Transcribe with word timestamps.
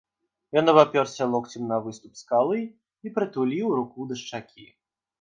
Ён 0.61 0.71
абапёрся 0.71 1.27
локцем 1.35 1.69
на 1.73 1.79
выступ 1.85 2.13
скалы 2.23 2.59
і 2.71 3.07
прытуліў 3.21 3.79
руку 3.81 3.99
да 4.11 4.15
шчакі. 4.27 4.71